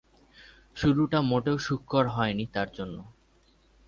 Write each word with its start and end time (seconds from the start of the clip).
শুরুটা 0.75 1.19
মোটেও 1.21 1.57
সুখকর 1.57 2.05
হয়নি 2.07 2.45
তার 2.53 2.67
জন্য। 2.73 2.97